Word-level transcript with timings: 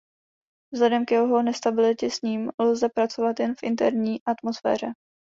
Vzhledem 0.73 1.05
k 1.05 1.11
jeho 1.11 1.41
nestabilitě 1.43 2.09
s 2.11 2.21
ním 2.21 2.51
lze 2.59 2.89
pracovat 2.89 3.39
jen 3.39 3.55
v 3.55 3.63
inertní 3.63 4.21
atmosféře. 4.25 4.93